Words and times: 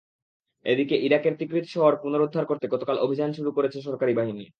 এদিকে 0.65 0.95
ইরাকের 0.97 1.33
তিকরিত 1.39 1.65
শহর 1.67 1.93
পুনরুদ্ধার 2.03 2.45
করতে 2.45 2.65
গতকাল 2.67 2.97
অভিযান 2.99 3.29
শুরু 3.33 3.49
করেছে 3.57 3.77
সরকারি 3.81 4.13
বাহিনী। 4.13 4.45